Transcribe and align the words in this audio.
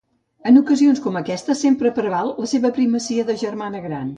En 0.51 0.55
ocasions 0.61 1.01
com 1.03 1.19
aquesta 1.19 1.57
sempre 1.61 1.93
preval 1.99 2.35
la 2.45 2.51
seva 2.55 2.75
primacia 2.79 3.29
de 3.29 3.37
germana 3.47 3.87
gran. 3.89 4.09